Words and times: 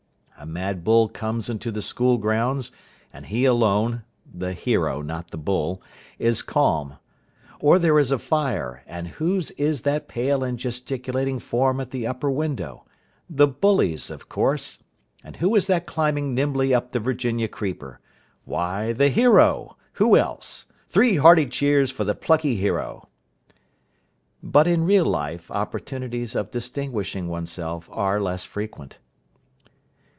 A 0.37 0.45
mad 0.47 0.83
bull 0.83 1.07
comes 1.07 1.51
into 1.51 1.71
the 1.71 1.83
school 1.83 2.17
grounds, 2.17 2.71
and 3.13 3.27
he 3.27 3.45
alone 3.45 4.01
(the 4.25 4.53
hero, 4.53 5.03
not 5.03 5.29
the 5.29 5.37
bull) 5.37 5.83
is 6.17 6.41
calm. 6.41 6.97
Or 7.59 7.77
there 7.77 7.99
is 7.99 8.09
a 8.09 8.17
fire, 8.17 8.81
and 8.87 9.07
whose 9.07 9.51
is 9.51 9.83
that 9.83 10.07
pale 10.07 10.43
and 10.43 10.57
gesticulating 10.57 11.37
form 11.37 11.79
at 11.79 11.91
the 11.91 12.07
upper 12.07 12.31
window? 12.31 12.85
The 13.29 13.45
bully's, 13.47 14.09
of 14.09 14.29
course. 14.29 14.83
And 15.23 15.35
who 15.35 15.55
is 15.55 15.67
that 15.67 15.85
climbing 15.85 16.33
nimbly 16.33 16.73
up 16.73 16.91
the 16.91 16.99
Virginia 16.99 17.47
creeper? 17.47 17.99
Why, 18.43 18.93
the 18.93 19.09
hero. 19.09 19.77
Who 19.93 20.17
else? 20.17 20.65
Three 20.87 21.17
hearty 21.17 21.45
cheers 21.45 21.91
for 21.91 22.03
the 22.03 22.15
plucky 22.15 22.55
hero. 22.55 23.09
But 24.41 24.65
in 24.67 24.85
real 24.85 25.05
life 25.05 25.51
opportunities 25.51 26.33
of 26.35 26.49
distinguishing 26.49 27.27
oneself 27.27 27.87
are 27.91 28.19
less 28.19 28.43
frequent. 28.43 28.97